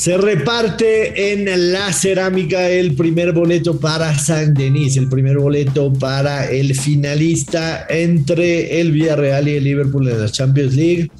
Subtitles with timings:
[0.00, 6.50] Se reparte en la cerámica el primer boleto para San Denis, el primer boleto para
[6.50, 11.10] el finalista entre el Villarreal y el Liverpool en la Champions League.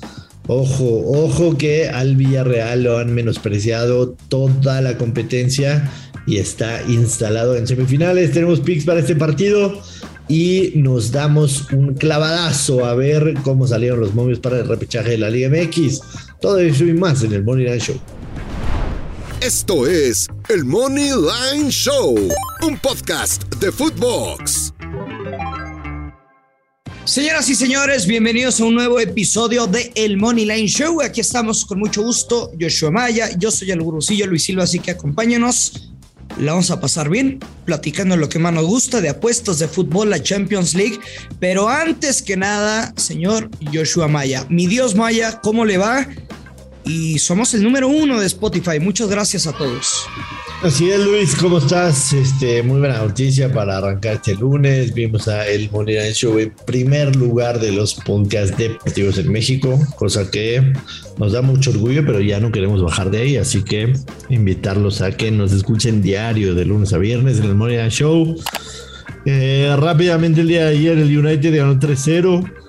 [0.46, 5.92] Ojo, ojo que al Villarreal lo han menospreciado toda la competencia
[6.26, 8.32] y está instalado en semifinales.
[8.32, 9.78] Tenemos picks para este partido
[10.26, 15.18] y nos damos un clavadazo a ver cómo salieron los momios para el repechaje de
[15.18, 16.00] la Liga MX.
[16.40, 18.00] Todo eso y más en el Line Show.
[19.40, 22.14] Esto es el Money Line Show,
[22.60, 24.74] un podcast de Footbox.
[27.06, 31.00] Señoras y señores, bienvenidos a un nuevo episodio de El Money Line Show.
[31.00, 34.90] Aquí estamos con mucho gusto, Joshua Maya, yo soy el gurusillo Luis Silva, así que
[34.90, 35.90] acompáñenos.
[36.38, 40.10] La vamos a pasar bien, platicando lo que más nos gusta de apuestos de fútbol,
[40.10, 41.00] la Champions League.
[41.40, 46.06] Pero antes que nada, señor Joshua Maya, mi Dios Maya, ¿cómo le va?
[46.84, 48.80] Y somos el número uno de Spotify.
[48.80, 50.06] Muchas gracias a todos.
[50.62, 52.12] Así es, Luis, ¿cómo estás?
[52.12, 54.92] Este, muy buena noticia para arrancar este lunes.
[54.92, 60.30] Vimos a El Moneda Show en primer lugar de los podcasts deportivos en México, cosa
[60.30, 60.72] que
[61.16, 63.36] nos da mucho orgullo, pero ya no queremos bajar de ahí.
[63.38, 63.94] Así que
[64.28, 68.36] invitarlos a que nos escuchen diario de lunes a viernes en El Moneda Show.
[69.24, 72.59] Eh, rápidamente el día de ayer el United ganó 3-0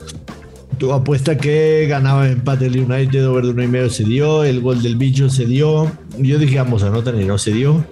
[0.82, 4.62] tu apuesta que ganaba empate el United over de uno y medio se dio, el
[4.62, 5.92] gol del bicho se dio.
[6.18, 7.86] Yo dije vamos a anotar y no se dio.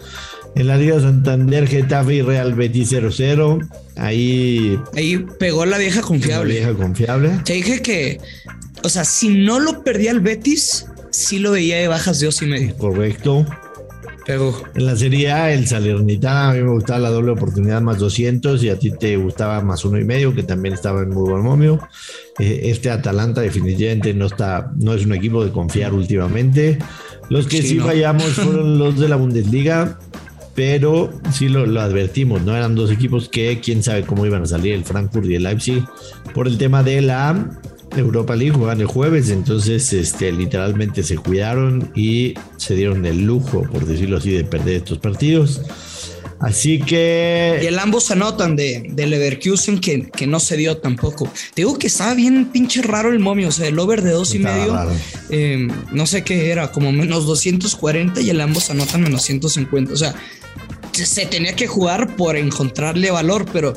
[0.55, 3.69] En la Liga Santander, Getafe y Real Betis 0-0.
[3.95, 4.79] Ahí.
[4.95, 6.55] Ahí pegó la vieja confiable.
[6.55, 7.29] La vieja confiable.
[7.45, 8.19] Te dije que,
[8.83, 12.41] o sea, si no lo perdía el Betis, sí lo veía de bajas de dos
[12.41, 12.75] y medio.
[12.77, 13.45] Correcto.
[14.29, 18.63] En la Serie A, el Salernitana, a mí me gustaba la doble oportunidad más 200
[18.63, 21.41] y a ti te gustaba más uno y medio, que también estaba en muy buen
[21.41, 21.79] momio.
[22.37, 26.77] Eh, este Atalanta definitivamente no está, no es un equipo de confiar últimamente.
[27.29, 29.97] Los que sí, fallamos fueron los de la Bundesliga,
[30.53, 32.55] pero sí lo, lo, advertimos, ¿no?
[32.55, 35.83] Eran dos equipos que quién sabe cómo iban a salir, el Frankfurt y el Leipzig,
[36.35, 37.49] por el tema de la
[37.95, 43.63] Europa League juegan el jueves, entonces este, literalmente se cuidaron y se dieron el lujo,
[43.63, 45.61] por decirlo así, de perder estos partidos.
[46.39, 47.59] Así que.
[47.61, 51.25] Y el ambos anotan de, de Leverkusen que, que, no se dio tampoco.
[51.53, 53.49] Te digo que estaba bien pinche raro el momio.
[53.49, 54.89] O sea, el over de dos y medio.
[55.29, 59.93] Eh, no sé qué era, como menos 240 y el ambos anotan menos 150.
[59.93, 60.15] O sea,
[61.05, 63.73] se tenía que jugar por encontrarle valor, pero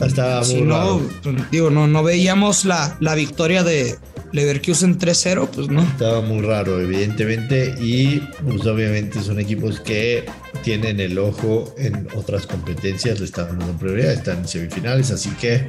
[0.00, 3.96] estaba si no, pues, digo, no, no veíamos la, la victoria de
[4.32, 5.82] Leverkusen 3-0, pues no.
[5.82, 10.26] Estaba muy raro, evidentemente, y pues obviamente son equipos que
[10.62, 15.68] tienen el ojo en otras competencias, le están dando prioridad, están en semifinales, así que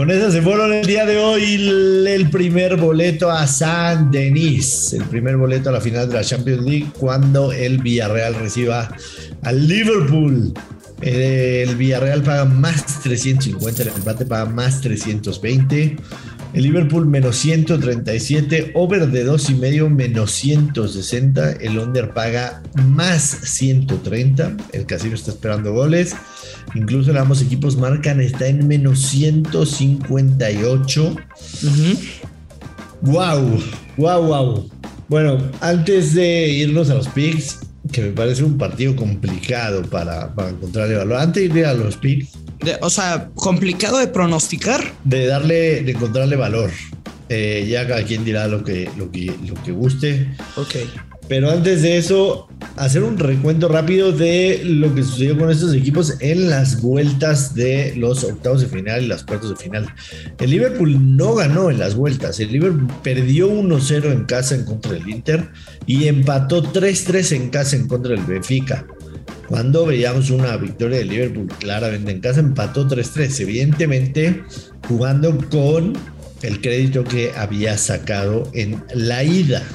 [0.00, 1.56] con eso se fueron el día de hoy
[2.08, 6.64] el primer boleto a San Denis, el primer boleto a la final de la Champions
[6.64, 8.88] League cuando el Villarreal reciba
[9.42, 10.54] al Liverpool.
[11.02, 15.98] El Villarreal paga más 350, el empate paga más 320.
[16.52, 21.52] El Liverpool menos 137, over de 2 y medio menos 160.
[21.52, 24.56] El under paga más 130.
[24.72, 26.16] El casino está esperando goles.
[26.74, 31.16] Incluso ambos equipos marcan, está en menos 158.
[33.02, 33.62] Wow,
[33.96, 34.68] wow, wow.
[35.08, 37.60] Bueno, antes de irnos a los picks,
[37.92, 41.18] que me parece un partido complicado para, para encontrarle valor.
[41.18, 42.39] Antes de ir a los picks.
[42.80, 44.92] O sea, complicado de pronosticar.
[45.04, 46.70] De darle, de encontrarle valor.
[47.28, 50.28] Eh, ya cada quien dirá lo que, lo que, lo que guste.
[50.56, 50.76] Ok.
[51.28, 56.16] Pero antes de eso, hacer un recuento rápido de lo que sucedió con estos equipos
[56.18, 59.86] en las vueltas de los octavos de final y las cuartos de final.
[60.40, 62.40] El Liverpool no ganó en las vueltas.
[62.40, 65.50] El Liverpool perdió 1-0 en casa en contra del Inter
[65.86, 68.84] y empató 3-3 en casa en contra del Benfica.
[69.50, 73.40] Cuando veíamos una victoria del Liverpool claramente en casa, empató 3-3.
[73.40, 74.44] Evidentemente,
[74.86, 75.92] jugando con
[76.42, 79.66] el crédito que había sacado en la ida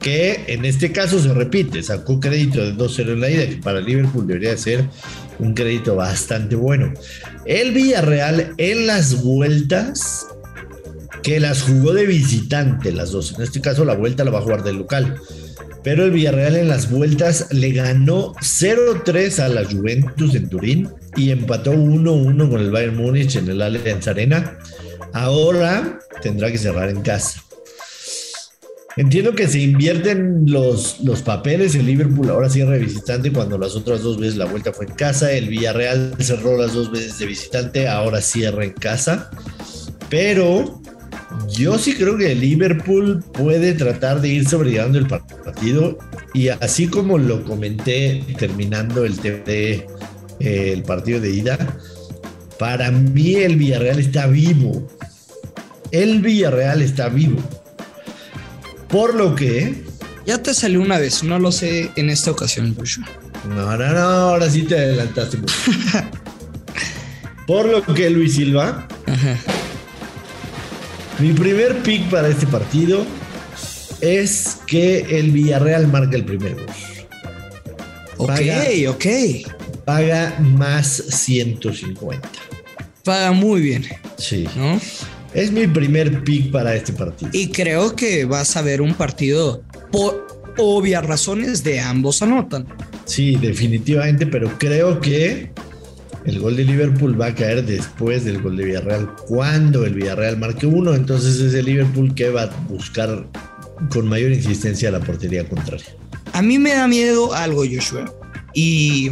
[0.00, 3.80] que en este caso se repite, sacó crédito de 2-0 en la ida, que para
[3.80, 4.84] Liverpool debería ser
[5.38, 6.92] un crédito bastante bueno.
[7.46, 10.26] El Villarreal en las vueltas,
[11.22, 14.42] que las jugó de visitante las dos, en este caso la vuelta la va a
[14.42, 15.20] jugar del local.
[15.82, 21.30] Pero el Villarreal en las vueltas le ganó 0-3 a la Juventus en Turín y
[21.30, 24.58] empató 1-1 con el Bayern Múnich en el Allianz Arena.
[25.12, 27.42] Ahora tendrá que cerrar en casa.
[28.96, 31.74] Entiendo que se invierten los, los papeles.
[31.74, 34.92] El Liverpool ahora cierra de visitante cuando las otras dos veces la vuelta fue en
[34.92, 35.32] casa.
[35.32, 39.30] El Villarreal cerró las dos veces de visitante, ahora cierra en casa.
[40.10, 40.81] Pero
[41.50, 45.98] Yo sí creo que Liverpool puede tratar de ir sobrellevando el partido
[46.34, 49.86] y así como lo comenté terminando el TV,
[50.40, 51.58] eh, el partido de ida,
[52.58, 54.88] para mí el Villarreal está vivo.
[55.90, 57.40] El Villarreal está vivo.
[58.88, 59.84] Por lo que...
[60.24, 63.04] Ya te salió una vez, no lo sé en esta ocasión, Joshua.
[63.48, 65.38] No, no, no, ahora sí te adelantaste.
[67.46, 68.86] Por lo que Luis Silva.
[71.18, 73.04] Mi primer pick para este partido
[74.00, 76.66] es que el Villarreal marca el primer gol.
[78.16, 78.40] Ok,
[78.88, 79.06] ok.
[79.84, 82.28] Paga más 150.
[83.04, 83.84] Paga muy bien.
[84.18, 84.46] Sí.
[85.34, 87.30] Es mi primer pick para este partido.
[87.32, 90.26] Y creo que vas a ver un partido por
[90.58, 92.66] obvias razones de ambos anotan.
[93.04, 95.52] Sí, definitivamente, pero creo que
[96.24, 99.14] el gol de Liverpool va a caer después del gol de Villarreal.
[99.26, 103.26] Cuando el Villarreal marque uno, entonces es el Liverpool que va a buscar
[103.90, 105.86] con mayor insistencia la portería contraria.
[106.32, 108.12] A mí me da miedo algo, Joshua.
[108.54, 109.10] Y,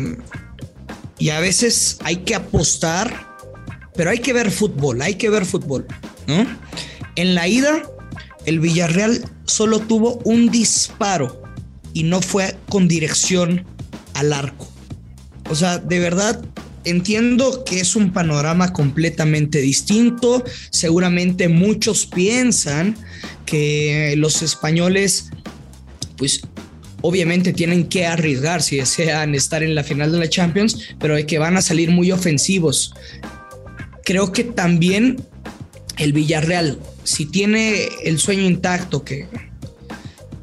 [1.18, 3.12] y a veces hay que apostar,
[3.96, 5.86] pero hay que ver fútbol, hay que ver fútbol.
[6.26, 6.46] ¿no?
[7.16, 7.82] En la ida,
[8.46, 11.42] el Villarreal solo tuvo un disparo
[11.92, 13.64] y no fue con dirección
[14.14, 14.68] al arco.
[15.48, 16.40] O sea, de verdad,
[16.84, 20.44] entiendo que es un panorama completamente distinto.
[20.70, 22.96] Seguramente muchos piensan
[23.46, 25.30] que los españoles,
[26.16, 26.42] pues
[27.02, 31.26] obviamente tienen que arriesgar si desean estar en la final de la Champions, pero de
[31.26, 32.94] que van a salir muy ofensivos.
[34.04, 35.22] Creo que también
[35.98, 39.28] el Villarreal, si tiene el sueño intacto, que,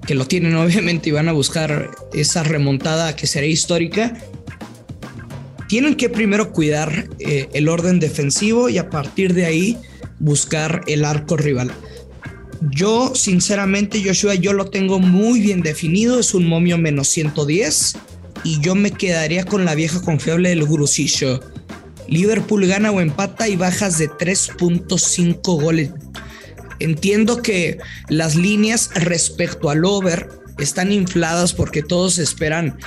[0.06, 4.18] que lo tienen obviamente y van a buscar esa remontada que será histórica,
[5.68, 9.78] tienen que primero cuidar eh, el orden defensivo y a partir de ahí
[10.20, 11.72] buscar el arco rival.
[12.72, 16.20] Yo, sinceramente, Joshua, yo lo tengo muy bien definido.
[16.20, 17.98] Es un momio menos 110
[18.44, 21.40] y yo me quedaría con la vieja confiable del Gurusillo.
[22.08, 25.92] Liverpool gana o empata y bajas de 3.5 goles.
[26.80, 27.80] Entiendo que
[28.10, 32.78] las líneas respecto al over están infladas porque todos esperan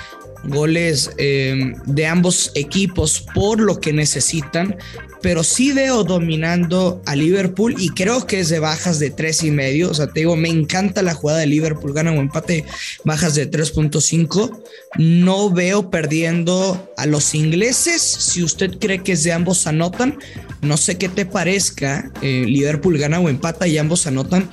[0.44, 4.76] goles eh, de ambos equipos por lo que necesitan,
[5.22, 9.50] pero sí veo dominando a Liverpool y creo que es de bajas de tres y
[9.50, 9.90] medio.
[9.90, 12.64] O sea, te digo, me encanta la jugada de Liverpool, gana un empate,
[13.04, 14.62] bajas de 3.5.
[14.98, 18.00] No veo perdiendo a los ingleses.
[18.00, 20.18] Si usted cree que es de ambos anotan,
[20.62, 22.10] no sé qué te parezca.
[22.22, 24.50] Eh, Liverpool gana o empata y ambos anotan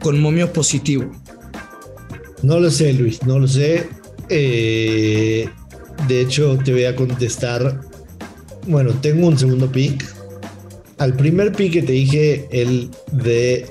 [0.00, 1.10] con momio positivo.
[2.42, 3.88] No lo sé, Luis, no lo sé.
[4.28, 5.48] Eh,
[6.08, 7.80] de hecho, te voy a contestar.
[8.66, 10.04] Bueno, tengo un segundo pick.
[10.98, 13.66] Al primer pick que te dije, el de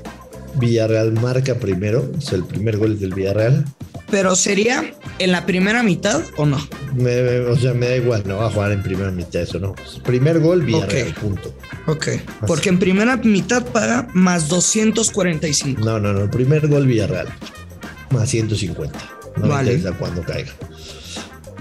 [0.55, 2.09] Villarreal marca primero.
[2.17, 3.65] O sea, el primer gol es del Villarreal.
[4.11, 6.57] Pero sería en la primera mitad o no?
[6.57, 9.73] o sea, me da igual, no va a jugar en primera mitad, eso no.
[10.03, 11.53] Primer gol, Villarreal, punto.
[11.87, 12.09] Ok,
[12.45, 15.81] porque en primera mitad paga más 245.
[15.81, 17.27] No, no, no, primer gol Villarreal,
[18.11, 18.99] más 150.
[19.37, 19.71] No vale.
[19.71, 20.51] me interesa cuando caiga.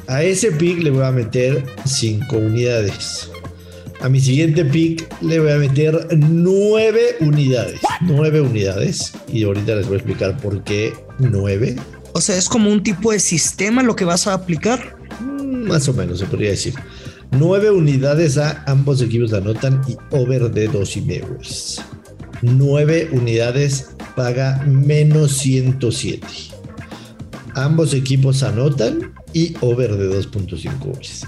[0.08, 3.30] A ese pick le voy a meter 5 unidades.
[4.00, 7.80] A mi siguiente pick le voy a meter 9 unidades.
[8.00, 9.12] 9 unidades.
[9.32, 11.76] Y ahorita les voy a explicar por qué 9.
[12.12, 14.96] O sea, es como un tipo de sistema lo que vas a aplicar.
[15.20, 16.74] Mm, más o menos, se podría decir.
[17.30, 21.38] 9 unidades a ambos equipos anotan y over de 2 y medio.
[22.42, 26.26] 9 unidades paga menos 107.
[27.54, 31.26] Ambos equipos anotan y over de 2.5 goles.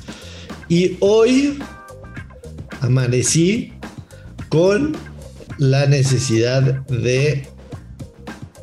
[0.69, 1.59] Y hoy
[2.81, 3.73] amanecí
[4.49, 4.97] con
[5.59, 7.47] la necesidad de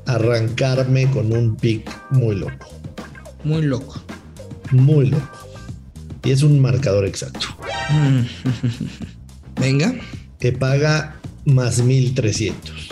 [0.06, 2.68] arrancarme con un pick muy loco.
[3.44, 4.01] Muy loco.
[4.72, 5.30] Muy loco.
[6.24, 7.48] Y es un marcador exacto.
[9.60, 9.94] Venga.
[10.39, 12.89] Que paga más 1300.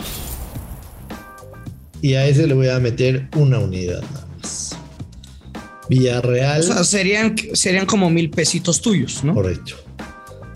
[2.02, 4.02] Y a ese le voy a meter una unidad
[5.90, 6.60] Villarreal.
[6.60, 9.34] O sea, serían, serían como mil pesitos tuyos, ¿no?
[9.34, 9.74] Correcto.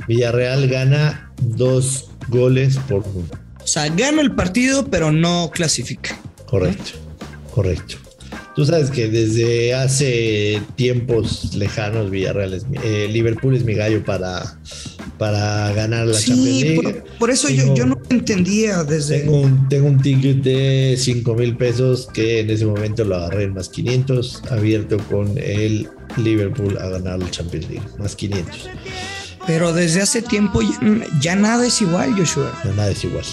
[0.06, 3.26] Villarreal gana dos goles por uno.
[3.60, 6.16] O sea, gana el partido, pero no clasifica.
[6.46, 6.92] Correcto,
[7.52, 7.96] correcto.
[8.54, 14.60] Tú sabes que desde hace tiempos lejanos Villarreal es, eh, Liverpool es mi gallo para,
[15.18, 16.80] para ganar la Champions League.
[16.80, 19.20] Por, por eso yo, yo, no entendía desde.
[19.20, 23.44] Tengo un, tengo un ticket de 5 mil pesos que en ese momento lo agarré
[23.44, 28.68] en más 500, abierto con el Liverpool a ganar la Champions League, más 500.
[29.46, 30.78] Pero desde hace tiempo ya,
[31.20, 32.50] ya nada es igual, Joshua.
[32.76, 33.24] nada es igual.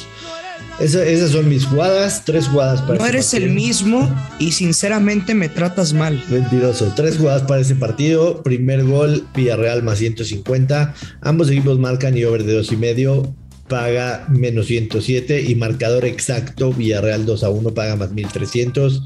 [0.79, 4.09] esas son mis jugadas, tres jugadas para No eres el mismo
[4.39, 6.21] y sinceramente me tratas mal.
[6.29, 6.91] Mentiroso.
[6.95, 8.43] Tres jugadas para ese partido.
[8.43, 10.93] Primer gol, Villarreal más 150.
[11.21, 13.33] Ambos equipos marcan y over de dos y medio.
[13.71, 19.01] Paga menos 107 y marcador exacto, Villarreal 2 a 1 paga más 1300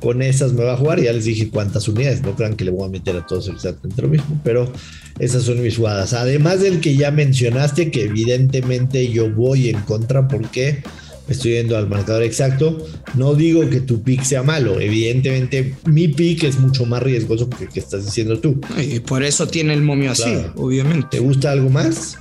[0.00, 1.00] con esas me va a jugar.
[1.00, 4.02] Ya les dije cuántas unidades, no crean que le voy a meter a todos exactamente
[4.02, 4.72] lo mismo, pero
[5.20, 6.12] esas son mis jugadas.
[6.12, 10.82] Además del que ya mencionaste, que evidentemente yo voy en contra porque
[11.28, 12.84] estoy yendo al marcador exacto.
[13.14, 17.64] No digo que tu pick sea malo, evidentemente mi pick es mucho más riesgoso que
[17.64, 18.60] el que estás diciendo tú.
[18.76, 21.06] Y por eso tiene el momio así, obviamente.
[21.12, 22.18] ¿Te gusta algo más?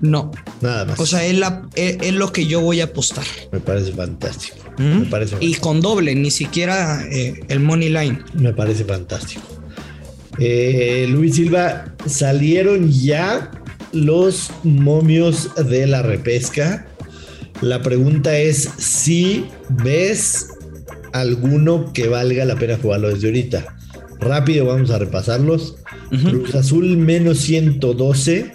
[0.00, 0.30] No.
[0.60, 1.00] Nada más.
[1.00, 3.24] O sea, es, lo que yo voy a apostar.
[3.52, 4.56] Me parece fantástico.
[4.78, 8.18] Me parece Y con doble, ni siquiera eh, el money line.
[8.34, 9.42] Me parece fantástico.
[10.38, 13.50] Eh, Luis Silva, salieron ya
[13.92, 16.86] los momios de la repesca.
[17.60, 20.48] La pregunta es si ves
[21.12, 23.76] alguno que valga la pena jugarlo desde ahorita.
[24.18, 25.76] Rápido vamos a repasarlos.
[26.10, 28.52] Cruz Azul menos 112.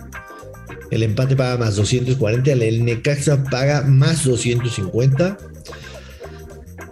[0.91, 2.51] El empate paga más 240.
[2.51, 5.37] El Necaxa paga más 250.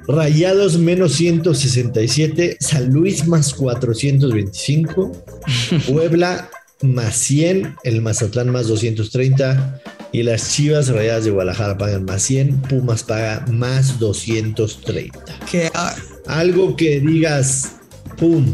[0.08, 2.58] Rayados menos 167.
[2.60, 5.12] San Luis más 425.
[5.88, 6.50] Puebla
[6.82, 7.76] más 100.
[7.84, 9.82] El Mazatlán más 230.
[10.12, 12.62] Y las Chivas Rayadas de Guadalajara pagan más 100.
[12.64, 15.40] Pumas paga más 230.
[15.50, 15.72] ¿Qué?
[16.28, 17.74] Algo que digas,
[18.18, 18.46] pum,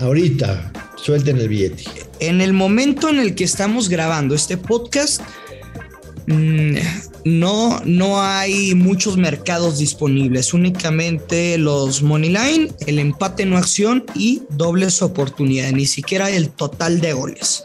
[0.00, 5.20] ahorita, suelten el billete en el momento en el que estamos grabando este podcast,
[6.28, 6.76] mm,
[7.24, 15.02] no, no hay muchos mercados disponibles, únicamente los Moneyline, el empate no acción y dobles
[15.02, 17.64] oportunidades, ni siquiera el total de goles.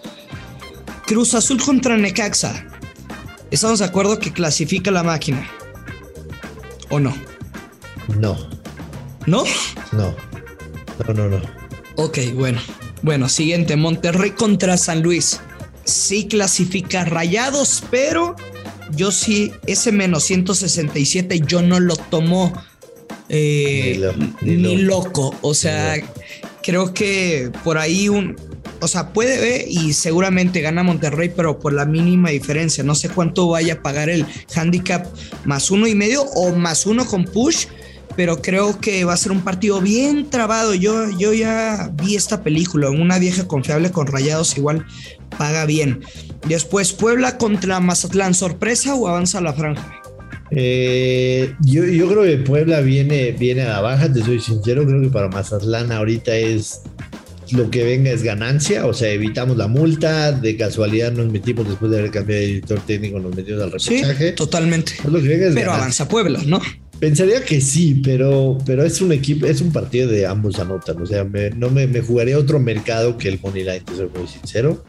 [1.05, 2.65] Cruz Azul contra Necaxa.
[3.51, 5.47] ¿Estamos de acuerdo que clasifica la máquina?
[6.89, 7.15] ¿O no?
[8.19, 8.35] No.
[9.27, 9.43] ¿No?
[9.91, 10.15] No.
[11.07, 11.41] No, no, no.
[11.95, 12.59] Ok, bueno.
[13.01, 15.39] Bueno, siguiente, Monterrey contra San Luis.
[15.83, 18.35] Sí clasifica rayados, pero
[18.95, 22.53] yo sí, ese menos 167 yo no lo tomo
[23.29, 24.11] eh,
[24.41, 25.33] ni, loco.
[25.41, 25.95] O sea,
[26.63, 28.35] creo que por ahí un...
[28.79, 32.83] O sea, puede ver y seguramente gana Monterrey, pero por la mínima diferencia.
[32.83, 34.25] No sé cuánto vaya a pagar el
[34.55, 35.07] handicap
[35.45, 37.65] más uno y medio o más uno con push
[38.17, 40.73] pero creo que va a ser un partido bien trabado.
[40.73, 44.85] Yo, yo ya vi esta película, una vieja confiable con rayados igual
[45.37, 46.01] paga bien.
[46.49, 50.01] Después, Puebla contra Mazatlán, ¿sorpresa o avanza la franja?
[50.49, 55.01] Eh, yo, yo, creo que Puebla viene, viene a la baja, te soy sincero, creo
[55.01, 56.81] que para Mazatlán ahorita es
[57.51, 61.91] lo que venga es ganancia, o sea, evitamos la multa, de casualidad nos metimos después
[61.91, 64.29] de haber cambiado de editor técnico, nos metimos al repechaje.
[64.29, 64.93] Sí, totalmente.
[65.53, 66.61] Pero avanza Puebla, ¿no?
[66.99, 71.01] Pensaría que sí, pero, pero es un equipo, es un partido de ambos anotan.
[71.01, 71.23] O sea,
[71.55, 74.83] no me, me, jugaría otro mercado que el Moneyline, te soy muy sincero.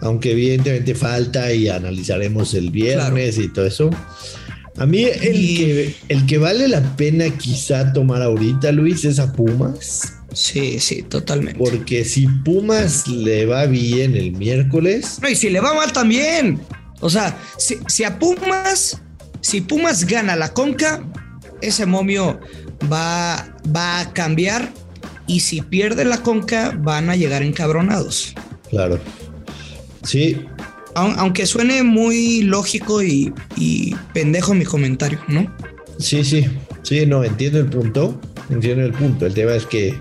[0.00, 3.90] Aunque evidentemente falta y analizaremos el viernes y todo eso.
[4.78, 9.32] A mí el, que, el que vale la pena quizá tomar ahorita, Luis, es a
[9.32, 10.12] Pumas.
[10.34, 11.58] Sí, sí, totalmente.
[11.58, 15.18] Porque si Pumas le va bien el miércoles.
[15.22, 16.60] No, y si le va mal también.
[17.00, 19.00] O sea, si, si a Pumas,
[19.40, 21.02] si Pumas gana la conca,
[21.68, 22.40] ese momio
[22.90, 24.72] va, va a cambiar
[25.26, 28.34] y si pierde la conca van a llegar encabronados.
[28.70, 28.98] Claro.
[30.02, 30.38] Sí.
[30.94, 33.34] Aunque suene muy lógico y,
[34.14, 35.54] pendejo mi comentario, ¿no?
[35.98, 36.46] Sí, sí,
[36.82, 38.18] sí, no, entiendo el punto,
[38.48, 39.26] entiendo el punto.
[39.26, 39.94] El tema es que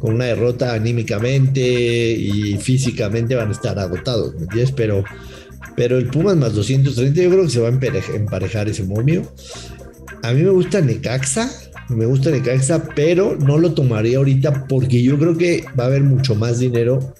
[0.00, 4.72] con una derrota anímicamente y físicamente van a estar agotados, ¿me entiendes?
[4.72, 5.02] Pero,
[5.76, 9.32] pero el Pumas más 230 yo creo que se va a emparejar ese momio.
[10.24, 11.50] A mí me gusta Necaxa,
[11.90, 16.02] me gusta Necaxa, pero no lo tomaría ahorita porque yo creo que va a haber
[16.02, 17.14] mucho más dinero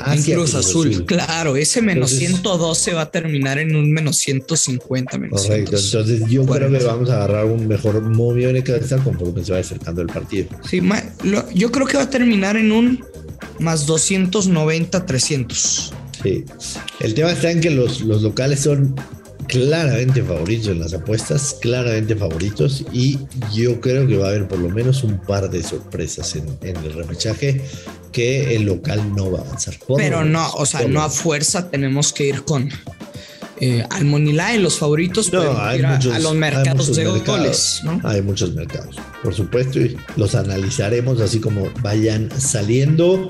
[0.00, 1.04] hacia Cruz, Azul.
[1.04, 5.18] Claro, ese menos 112 va a terminar en un menos 150.
[5.18, 9.44] Menos correcto, entonces yo creo que vamos a agarrar un mejor movimiento de Necaxa conforme
[9.44, 10.48] se va acercando el partido.
[10.66, 10.80] Sí,
[11.52, 13.04] yo creo que va a terminar en un
[13.58, 15.92] más 290, 300.
[16.22, 16.46] Sí,
[17.00, 18.94] el tema está en que los, los locales son
[19.48, 23.18] claramente favoritos en las apuestas, claramente favoritos y
[23.52, 26.92] yo creo que va a haber por lo menos un par de sorpresas en, el
[26.92, 27.62] repechaje
[28.12, 29.74] que el local no va a avanzar.
[29.96, 32.68] Pero no, o sea, no a fuerza tenemos que ir con
[33.60, 37.82] eh, al los favoritos, no, hay muchos, a, los mercados de goles.
[38.04, 43.28] Hay muchos mercados, por supuesto, y los analizaremos así como vayan saliendo.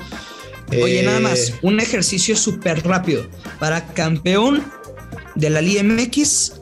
[0.70, 3.26] Oye, nada más, eh, un ejercicio súper rápido.
[3.58, 4.62] Para campeón
[5.38, 6.52] de la Liga MX,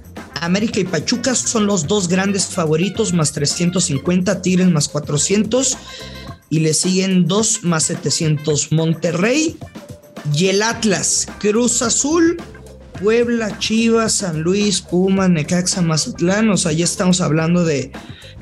[0.40, 5.76] América y Pachuca son los dos grandes favoritos, más 350, Tigres más 400
[6.50, 9.56] y le siguen dos más 700 Monterrey
[10.34, 12.36] y el Atlas, Cruz Azul,
[13.02, 17.92] Puebla, Chivas, San Luis, Pumas, Necaxa, Mazatlán, o sea, ya estamos hablando de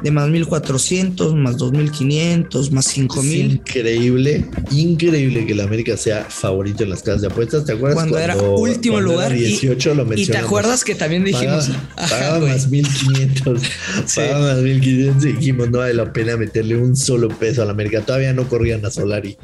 [0.03, 3.53] de más 1400, más 2500, más 5000.
[3.53, 7.65] Increíble, increíble que el América sea favorito en las casas de apuestas.
[7.65, 9.33] ¿Te acuerdas cuando, era último lugar?
[9.33, 11.71] 18 y, y, te acuerdas que también dijimos.
[11.97, 13.63] Pagaba, más 1500.
[14.15, 18.03] Pagaba más 1500 y dijimos, no vale la pena meterle un solo peso al América.
[18.03, 19.39] Todavía no corrían a Solari.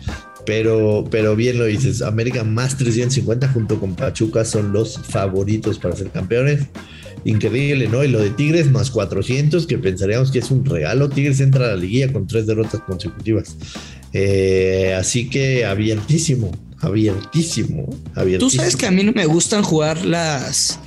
[0.44, 5.94] Pero, pero bien lo dices, América más 350 junto con Pachuca son los favoritos para
[5.94, 6.66] ser campeones
[7.24, 8.02] increíble, ¿no?
[8.04, 11.08] Y lo de Tigres más 400, que pensaríamos que es un regalo.
[11.08, 13.56] Tigres entra a la liguilla con tres derrotas consecutivas.
[14.12, 16.50] Eh, así que abiertísimo,
[16.80, 18.50] abiertísimo, abiertísimo.
[18.50, 20.80] Tú sabes que a mí no me gustan jugar las,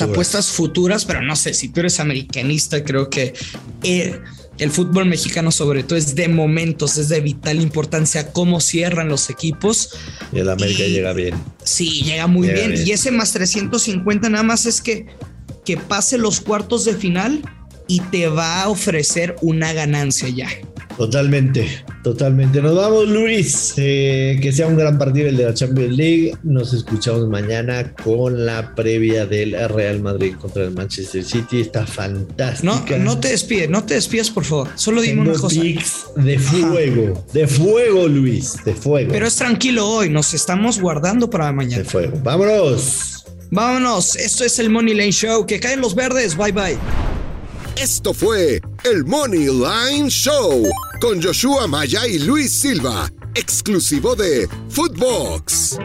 [0.00, 3.34] apuestas futuras, pero no sé, si tú eres americanista, creo que...
[3.82, 4.18] Eh,
[4.58, 9.30] el fútbol mexicano sobre todo es de momentos, es de vital importancia cómo cierran los
[9.30, 9.90] equipos.
[10.32, 11.34] Y el América llega bien.
[11.62, 12.72] Sí, llega muy bien.
[12.72, 12.86] bien.
[12.86, 15.06] Y ese más 350 nada más es que
[15.68, 17.42] que pase los cuartos de final
[17.88, 20.48] y te va a ofrecer una ganancia ya.
[20.96, 22.62] Totalmente, totalmente.
[22.62, 23.74] Nos vamos, Luis.
[23.76, 26.32] Eh, que sea un gran partido el de la Champions League.
[26.42, 31.60] Nos escuchamos mañana con la previa del Real Madrid contra el Manchester City.
[31.60, 32.96] Está fantástica.
[32.96, 34.68] No, no te despides, no te despides, por favor.
[34.74, 35.60] Solo dime una cosa.
[35.60, 39.12] de fuego, de fuego, Luis, de fuego.
[39.12, 41.82] Pero es tranquilo hoy, nos estamos guardando para mañana.
[41.82, 42.18] De fuego.
[42.24, 43.17] Vámonos.
[43.50, 45.46] Vámonos, esto es el Money Line Show.
[45.46, 46.36] Que caen los verdes.
[46.36, 46.78] Bye bye.
[47.76, 50.64] Esto fue el Money Line Show
[51.00, 55.78] con Joshua Maya y Luis Silva, exclusivo de Footbox.